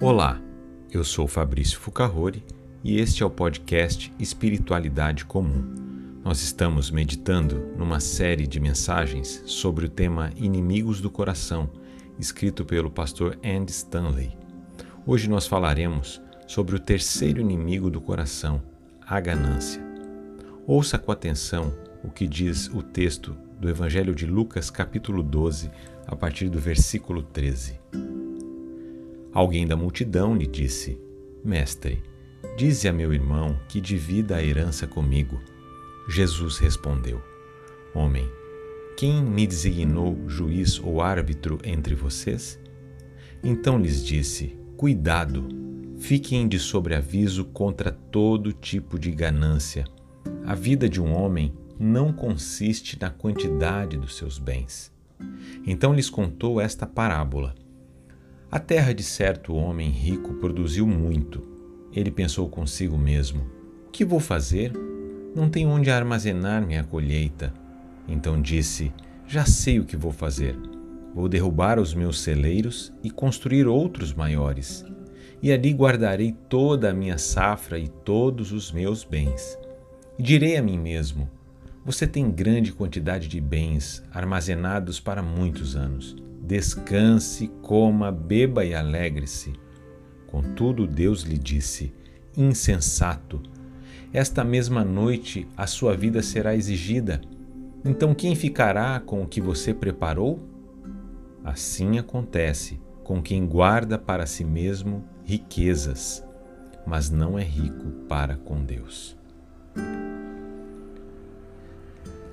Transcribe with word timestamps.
Olá, 0.00 0.42
eu 0.90 1.04
sou 1.04 1.28
Fabrício 1.28 1.78
Fucarrori 1.78 2.44
e 2.82 2.98
este 2.98 3.22
é 3.22 3.26
o 3.26 3.30
podcast 3.30 4.12
Espiritualidade 4.18 5.24
Comum. 5.24 5.72
Nós 6.24 6.42
estamos 6.42 6.90
meditando 6.90 7.72
numa 7.78 8.00
série 8.00 8.44
de 8.44 8.58
mensagens 8.58 9.44
sobre 9.46 9.86
o 9.86 9.88
tema 9.88 10.32
Inimigos 10.36 11.00
do 11.00 11.08
Coração, 11.08 11.70
escrito 12.18 12.64
pelo 12.64 12.90
pastor 12.90 13.38
Andy 13.44 13.70
Stanley. 13.70 14.36
Hoje 15.06 15.30
nós 15.30 15.46
falaremos 15.46 16.20
sobre 16.48 16.74
o 16.74 16.80
terceiro 16.80 17.40
inimigo 17.40 17.88
do 17.88 18.00
coração, 18.00 18.60
a 19.00 19.20
ganância. 19.20 19.80
Ouça 20.66 20.98
com 20.98 21.12
atenção 21.12 21.72
o 22.02 22.10
que 22.10 22.26
diz 22.26 22.66
o 22.66 22.82
texto 22.82 23.36
do 23.60 23.68
Evangelho 23.68 24.14
de 24.14 24.26
Lucas, 24.26 24.70
capítulo 24.70 25.22
12, 25.22 25.70
a 26.04 26.16
partir 26.16 26.48
do 26.48 26.58
versículo 26.58 27.22
13. 27.22 27.78
Alguém 29.34 29.66
da 29.66 29.76
multidão 29.76 30.36
lhe 30.36 30.46
disse: 30.46 30.96
Mestre, 31.44 32.00
dize 32.56 32.86
a 32.86 32.92
meu 32.92 33.12
irmão 33.12 33.58
que 33.68 33.80
divida 33.80 34.36
a 34.36 34.42
herança 34.42 34.86
comigo. 34.86 35.40
Jesus 36.08 36.58
respondeu: 36.58 37.20
Homem, 37.92 38.30
quem 38.96 39.20
me 39.20 39.44
designou 39.44 40.16
juiz 40.28 40.78
ou 40.78 41.02
árbitro 41.02 41.58
entre 41.64 41.96
vocês? 41.96 42.60
Então 43.42 43.76
lhes 43.76 44.04
disse: 44.04 44.56
Cuidado, 44.76 45.48
fiquem 45.98 46.46
de 46.46 46.60
sobreaviso 46.60 47.44
contra 47.46 47.90
todo 47.90 48.52
tipo 48.52 49.00
de 49.00 49.10
ganância. 49.10 49.84
A 50.46 50.54
vida 50.54 50.88
de 50.88 51.00
um 51.00 51.12
homem 51.12 51.52
não 51.76 52.12
consiste 52.12 52.96
na 53.00 53.10
quantidade 53.10 53.96
dos 53.96 54.16
seus 54.16 54.38
bens. 54.38 54.92
Então 55.66 55.92
lhes 55.92 56.08
contou 56.08 56.60
esta 56.60 56.86
parábola. 56.86 57.54
A 58.54 58.60
terra 58.60 58.94
de 58.94 59.02
certo 59.02 59.52
homem 59.52 59.90
rico 59.90 60.34
produziu 60.34 60.86
muito. 60.86 61.42
Ele 61.92 62.08
pensou 62.08 62.48
consigo 62.48 62.96
mesmo: 62.96 63.44
Que 63.90 64.04
vou 64.04 64.20
fazer? 64.20 64.72
Não 65.34 65.50
tenho 65.50 65.70
onde 65.70 65.90
armazenar 65.90 66.64
minha 66.64 66.84
colheita. 66.84 67.52
Então 68.06 68.40
disse: 68.40 68.92
Já 69.26 69.44
sei 69.44 69.80
o 69.80 69.84
que 69.84 69.96
vou 69.96 70.12
fazer. 70.12 70.56
Vou 71.12 71.28
derrubar 71.28 71.80
os 71.80 71.94
meus 71.94 72.20
celeiros 72.20 72.92
e 73.02 73.10
construir 73.10 73.66
outros 73.66 74.14
maiores. 74.14 74.84
E 75.42 75.52
ali 75.52 75.72
guardarei 75.72 76.30
toda 76.48 76.90
a 76.90 76.94
minha 76.94 77.18
safra 77.18 77.76
e 77.76 77.88
todos 77.88 78.52
os 78.52 78.70
meus 78.70 79.02
bens. 79.02 79.58
E 80.16 80.22
direi 80.22 80.56
a 80.56 80.62
mim 80.62 80.78
mesmo: 80.78 81.28
Você 81.84 82.06
tem 82.06 82.30
grande 82.30 82.72
quantidade 82.72 83.26
de 83.26 83.40
bens 83.40 84.00
armazenados 84.12 85.00
para 85.00 85.24
muitos 85.24 85.74
anos 85.74 86.14
Descanse, 86.46 87.48
coma, 87.62 88.12
beba 88.12 88.66
e 88.66 88.74
alegre-se. 88.74 89.54
Contudo, 90.26 90.86
Deus 90.86 91.22
lhe 91.22 91.38
disse: 91.38 91.94
Insensato, 92.36 93.40
esta 94.12 94.44
mesma 94.44 94.84
noite 94.84 95.48
a 95.56 95.66
sua 95.66 95.96
vida 95.96 96.22
será 96.22 96.54
exigida. 96.54 97.22
Então 97.82 98.14
quem 98.14 98.36
ficará 98.36 99.00
com 99.00 99.22
o 99.22 99.26
que 99.26 99.40
você 99.40 99.72
preparou? 99.72 100.38
Assim 101.42 101.98
acontece 101.98 102.78
com 103.02 103.22
quem 103.22 103.46
guarda 103.46 103.98
para 103.98 104.26
si 104.26 104.44
mesmo 104.44 105.02
riquezas, 105.24 106.22
mas 106.86 107.08
não 107.08 107.38
é 107.38 107.42
rico 107.42 107.86
para 108.06 108.36
com 108.36 108.62
Deus. 108.62 109.16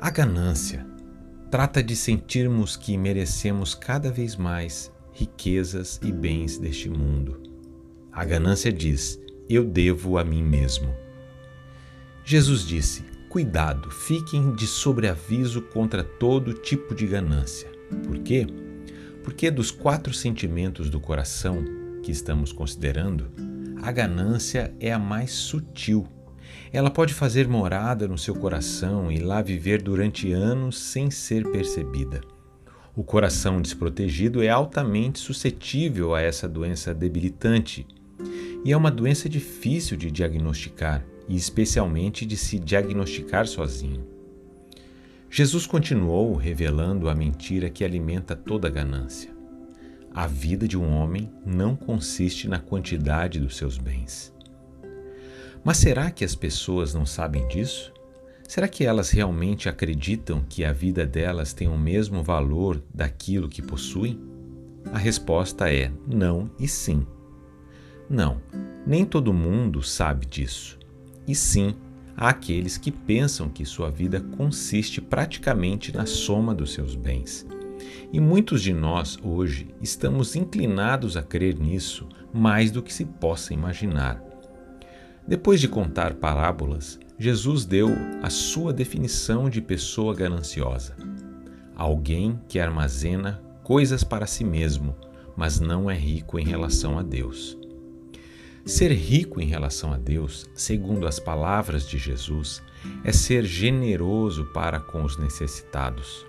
A 0.00 0.10
ganância 0.10 0.89
trata 1.50 1.82
de 1.82 1.96
sentirmos 1.96 2.76
que 2.76 2.96
merecemos 2.96 3.74
cada 3.74 4.10
vez 4.10 4.36
mais 4.36 4.92
riquezas 5.12 6.00
e 6.02 6.12
bens 6.12 6.56
deste 6.56 6.88
mundo. 6.88 7.42
A 8.12 8.24
ganância 8.24 8.72
diz: 8.72 9.20
Eu 9.48 9.64
devo 9.64 10.16
a 10.16 10.24
mim 10.24 10.42
mesmo. 10.42 10.94
Jesus 12.24 12.64
disse: 12.64 13.04
Cuidado, 13.28 13.90
fiquem 13.90 14.54
de 14.54 14.66
sobreaviso 14.66 15.62
contra 15.62 16.04
todo 16.04 16.54
tipo 16.54 16.94
de 16.94 17.06
ganância. 17.06 17.68
Por 18.06 18.18
quê? 18.20 18.46
Porque 19.24 19.50
dos 19.50 19.70
quatro 19.70 20.14
sentimentos 20.14 20.88
do 20.88 21.00
coração 21.00 21.64
que 22.02 22.12
estamos 22.12 22.52
considerando, 22.52 23.30
a 23.82 23.90
ganância 23.90 24.72
é 24.78 24.92
a 24.92 24.98
mais 24.98 25.32
sutil 25.32 26.06
ela 26.72 26.90
pode 26.90 27.14
fazer 27.14 27.48
morada 27.48 28.06
no 28.06 28.18
seu 28.18 28.34
coração 28.34 29.10
e 29.10 29.18
lá 29.18 29.42
viver 29.42 29.82
durante 29.82 30.32
anos 30.32 30.78
sem 30.78 31.10
ser 31.10 31.50
percebida. 31.50 32.20
O 32.94 33.04
coração 33.04 33.62
desprotegido 33.62 34.42
é 34.42 34.48
altamente 34.48 35.18
suscetível 35.18 36.14
a 36.14 36.20
essa 36.20 36.48
doença 36.48 36.92
debilitante 36.92 37.86
e 38.64 38.72
é 38.72 38.76
uma 38.76 38.90
doença 38.90 39.28
difícil 39.28 39.96
de 39.96 40.10
diagnosticar 40.10 41.04
e 41.28 41.36
especialmente 41.36 42.26
de 42.26 42.36
se 42.36 42.58
diagnosticar 42.58 43.46
sozinho. 43.46 44.04
Jesus 45.30 45.64
continuou 45.64 46.34
revelando 46.34 47.08
a 47.08 47.14
mentira 47.14 47.70
que 47.70 47.84
alimenta 47.84 48.34
toda 48.34 48.66
a 48.66 48.70
ganância. 48.70 49.30
A 50.12 50.26
vida 50.26 50.66
de 50.66 50.76
um 50.76 50.92
homem 50.92 51.30
não 51.46 51.76
consiste 51.76 52.48
na 52.48 52.58
quantidade 52.58 53.38
dos 53.38 53.56
seus 53.56 53.78
bens. 53.78 54.34
Mas 55.64 55.76
será 55.76 56.10
que 56.10 56.24
as 56.24 56.34
pessoas 56.34 56.94
não 56.94 57.04
sabem 57.04 57.46
disso? 57.48 57.92
Será 58.48 58.66
que 58.66 58.84
elas 58.84 59.10
realmente 59.10 59.68
acreditam 59.68 60.44
que 60.48 60.64
a 60.64 60.72
vida 60.72 61.06
delas 61.06 61.52
tem 61.52 61.68
o 61.68 61.78
mesmo 61.78 62.22
valor 62.22 62.82
daquilo 62.92 63.48
que 63.48 63.62
possuem? 63.62 64.18
A 64.92 64.98
resposta 64.98 65.72
é 65.72 65.92
não 66.06 66.50
e 66.58 66.66
sim. 66.66 67.06
Não, 68.08 68.40
nem 68.86 69.04
todo 69.04 69.32
mundo 69.32 69.82
sabe 69.82 70.26
disso. 70.26 70.78
E 71.28 71.34
sim, 71.34 71.76
há 72.16 72.30
aqueles 72.30 72.76
que 72.76 72.90
pensam 72.90 73.48
que 73.48 73.64
sua 73.64 73.90
vida 73.90 74.20
consiste 74.20 75.00
praticamente 75.00 75.94
na 75.94 76.06
soma 76.06 76.54
dos 76.54 76.72
seus 76.72 76.96
bens. 76.96 77.46
E 78.12 78.18
muitos 78.18 78.62
de 78.62 78.72
nós 78.72 79.16
hoje 79.22 79.68
estamos 79.80 80.34
inclinados 80.34 81.16
a 81.16 81.22
crer 81.22 81.56
nisso 81.56 82.08
mais 82.32 82.70
do 82.70 82.82
que 82.82 82.92
se 82.92 83.04
possa 83.04 83.54
imaginar. 83.54 84.29
Depois 85.30 85.60
de 85.60 85.68
contar 85.68 86.14
parábolas, 86.14 86.98
Jesus 87.16 87.64
deu 87.64 87.88
a 88.20 88.28
sua 88.28 88.72
definição 88.72 89.48
de 89.48 89.60
pessoa 89.60 90.12
gananciosa: 90.12 90.96
alguém 91.76 92.40
que 92.48 92.58
armazena 92.58 93.40
coisas 93.62 94.02
para 94.02 94.26
si 94.26 94.42
mesmo, 94.42 94.92
mas 95.36 95.60
não 95.60 95.88
é 95.88 95.94
rico 95.94 96.36
em 96.36 96.44
relação 96.44 96.98
a 96.98 97.02
Deus. 97.04 97.56
Ser 98.66 98.90
rico 98.90 99.40
em 99.40 99.46
relação 99.46 99.92
a 99.92 99.96
Deus, 99.96 100.50
segundo 100.52 101.06
as 101.06 101.20
palavras 101.20 101.88
de 101.88 101.96
Jesus, 101.96 102.60
é 103.04 103.12
ser 103.12 103.44
generoso 103.44 104.46
para 104.46 104.80
com 104.80 105.04
os 105.04 105.16
necessitados. 105.16 106.26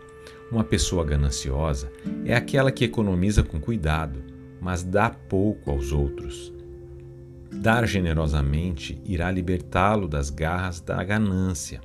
Uma 0.52 0.64
pessoa 0.64 1.04
gananciosa 1.04 1.92
é 2.24 2.36
aquela 2.36 2.72
que 2.72 2.86
economiza 2.86 3.42
com 3.42 3.60
cuidado, 3.60 4.22
mas 4.62 4.84
dá 4.84 5.10
pouco 5.10 5.72
aos 5.72 5.92
outros. 5.92 6.54
Dar 7.54 7.88
generosamente 7.88 9.02
irá 9.06 9.30
libertá-lo 9.30 10.08
das 10.08 10.30
garras 10.30 10.80
da 10.80 11.04
ganância. 11.04 11.82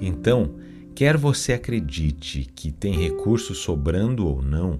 Então, 0.00 0.54
quer 0.94 1.16
você 1.16 1.52
acredite 1.52 2.48
que 2.54 2.72
tem 2.72 2.94
recursos 2.94 3.58
sobrando 3.58 4.26
ou 4.26 4.42
não, 4.42 4.78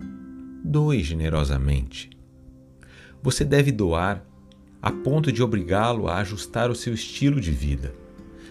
doe 0.65 1.03
generosamente. 1.03 2.11
Você 3.23 3.45
deve 3.45 3.71
doar 3.71 4.25
a 4.81 4.91
ponto 4.91 5.31
de 5.33 5.43
obrigá-lo 5.43 6.09
a 6.09 6.19
ajustar 6.19 6.71
o 6.71 6.75
seu 6.75 6.95
estilo 6.95 7.41
de 7.41 7.51
vida. 7.51 7.93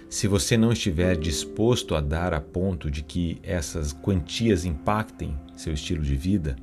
Se 0.09 0.27
você 0.27 0.57
não 0.57 0.71
estiver 0.71 1.17
disposto 1.17 1.95
a 1.95 2.01
dar 2.01 2.33
a 2.33 2.39
ponto 2.39 2.89
de 2.89 3.03
que 3.03 3.39
essas 3.43 3.91
quantias 3.91 4.63
impactem 4.63 5.37
seu 5.55 5.73
estilo 5.73 6.01
de 6.01 6.15
vida, 6.15 6.55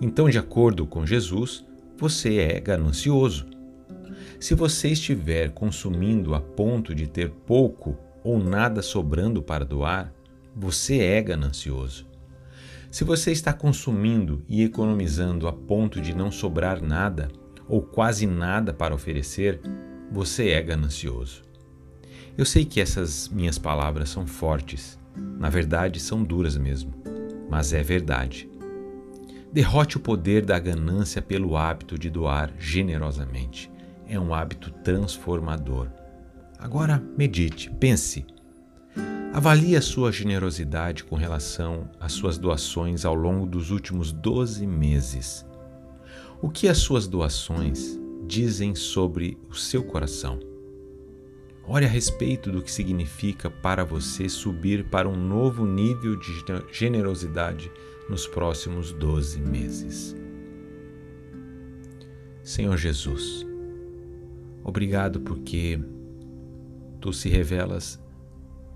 então, 0.00 0.28
de 0.28 0.38
acordo 0.38 0.86
com 0.86 1.04
Jesus, 1.04 1.64
você 1.96 2.36
é 2.36 2.60
ganancioso. 2.60 3.46
Se 4.40 4.54
você 4.54 4.88
estiver 4.88 5.50
consumindo 5.50 6.34
a 6.34 6.40
ponto 6.40 6.94
de 6.94 7.08
ter 7.08 7.30
pouco 7.30 7.96
ou 8.22 8.38
nada 8.38 8.82
sobrando 8.82 9.42
para 9.42 9.64
doar, 9.64 10.12
você 10.54 10.98
é 10.98 11.20
ganancioso. 11.20 12.06
Se 12.90 13.04
você 13.04 13.32
está 13.32 13.52
consumindo 13.52 14.42
e 14.48 14.62
economizando 14.62 15.46
a 15.46 15.52
ponto 15.52 16.00
de 16.00 16.14
não 16.14 16.30
sobrar 16.30 16.80
nada 16.82 17.28
ou 17.68 17.82
quase 17.82 18.26
nada 18.26 18.72
para 18.72 18.94
oferecer, 18.94 19.60
você 20.10 20.50
é 20.50 20.62
ganancioso. 20.62 21.42
Eu 22.36 22.44
sei 22.44 22.64
que 22.64 22.80
essas 22.80 23.28
minhas 23.28 23.58
palavras 23.58 24.08
são 24.08 24.26
fortes, 24.26 24.98
na 25.38 25.50
verdade 25.50 26.00
são 26.00 26.22
duras 26.22 26.56
mesmo, 26.56 26.94
mas 27.50 27.72
é 27.72 27.82
verdade. 27.82 28.48
Derrote 29.52 29.96
o 29.96 30.00
poder 30.00 30.44
da 30.44 30.58
ganância 30.58 31.20
pelo 31.20 31.56
hábito 31.56 31.98
de 31.98 32.08
doar 32.08 32.52
generosamente 32.58 33.70
é 34.08 34.18
um 34.18 34.34
hábito 34.34 34.70
transformador. 34.70 35.88
Agora 36.58 37.02
medite, 37.16 37.70
pense. 37.78 38.26
Avalie 39.32 39.76
a 39.76 39.82
sua 39.82 40.10
generosidade 40.10 41.04
com 41.04 41.14
relação 41.14 41.88
às 42.00 42.12
suas 42.12 42.38
doações 42.38 43.04
ao 43.04 43.14
longo 43.14 43.46
dos 43.46 43.70
últimos 43.70 44.10
12 44.10 44.66
meses. 44.66 45.46
O 46.40 46.48
que 46.48 46.66
as 46.66 46.78
suas 46.78 47.06
doações 47.06 47.98
dizem 48.26 48.74
sobre 48.74 49.38
o 49.48 49.54
seu 49.54 49.84
coração. 49.84 50.40
Ore 51.66 51.84
a 51.84 51.88
respeito 51.88 52.50
do 52.50 52.62
que 52.62 52.72
significa 52.72 53.50
para 53.50 53.84
você 53.84 54.28
subir 54.28 54.84
para 54.84 55.08
um 55.08 55.16
novo 55.16 55.66
nível 55.66 56.16
de 56.16 56.44
generosidade 56.72 57.70
nos 58.08 58.26
próximos 58.26 58.90
12 58.92 59.38
meses. 59.40 60.16
Senhor 62.42 62.78
Jesus, 62.78 63.47
obrigado 64.68 65.20
porque 65.20 65.80
tu 67.00 67.10
se 67.10 67.30
revelas 67.30 67.98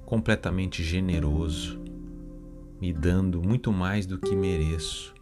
completamente 0.07 0.83
generoso, 0.83 1.79
me 2.81 2.95
dando 2.95 3.43
muito 3.43 3.71
mais 3.71 4.07
do 4.07 4.19
que 4.19 4.35
mereço, 4.35 5.15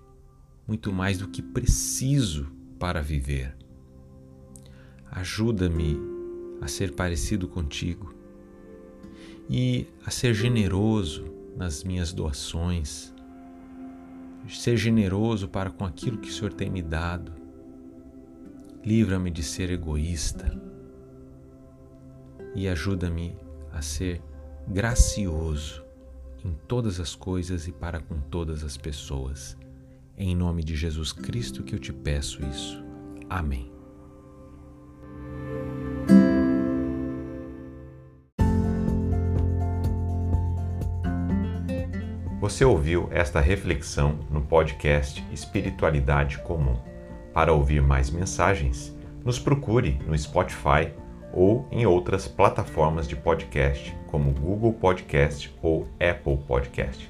muito 0.68 0.92
mais 0.92 1.18
do 1.18 1.26
que 1.26 1.42
preciso 1.42 2.52
para 2.78 3.02
viver. 3.02 3.56
Ajuda-me 5.10 5.98
a 6.60 6.68
ser 6.68 6.94
parecido 6.94 7.48
contigo 7.48 8.14
e 9.48 9.88
a 10.06 10.10
ser 10.10 10.34
generoso 10.34 11.24
nas 11.56 11.82
minhas 11.82 12.12
doações, 12.12 13.12
ser 14.48 14.76
generoso 14.76 15.48
para 15.48 15.70
com 15.70 15.84
aquilo 15.84 16.18
que 16.18 16.28
o 16.28 16.32
Senhor 16.32 16.52
tem 16.52 16.70
me 16.70 16.80
dado. 16.80 17.39
Livra-me 18.84 19.30
de 19.30 19.42
ser 19.42 19.70
egoísta 19.70 20.58
e 22.54 22.66
ajuda-me 22.66 23.36
a 23.72 23.82
ser 23.82 24.22
gracioso 24.66 25.84
em 26.42 26.54
todas 26.66 26.98
as 26.98 27.14
coisas 27.14 27.68
e 27.68 27.72
para 27.72 28.00
com 28.00 28.18
todas 28.18 28.64
as 28.64 28.78
pessoas. 28.78 29.56
Em 30.16 30.34
nome 30.34 30.64
de 30.64 30.74
Jesus 30.76 31.12
Cristo 31.12 31.62
que 31.62 31.74
eu 31.74 31.78
te 31.78 31.92
peço 31.92 32.42
isso. 32.46 32.82
Amém. 33.28 33.70
Você 42.40 42.64
ouviu 42.64 43.08
esta 43.12 43.40
reflexão 43.40 44.18
no 44.30 44.40
podcast 44.40 45.22
Espiritualidade 45.30 46.38
Comum. 46.38 46.89
Para 47.32 47.52
ouvir 47.52 47.82
mais 47.82 48.10
mensagens, 48.10 48.94
nos 49.24 49.38
procure 49.38 49.98
no 50.06 50.16
Spotify 50.16 50.92
ou 51.32 51.66
em 51.70 51.86
outras 51.86 52.26
plataformas 52.26 53.06
de 53.06 53.14
podcast, 53.14 53.96
como 54.08 54.32
Google 54.32 54.72
Podcast 54.72 55.54
ou 55.62 55.86
Apple 56.00 56.38
Podcast. 56.46 57.08